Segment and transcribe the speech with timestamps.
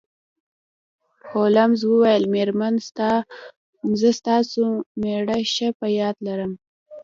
[1.29, 2.75] هولمز وویل میرمن
[4.01, 4.63] زه ستاسو
[5.01, 6.51] میړه ښه په یاد لرم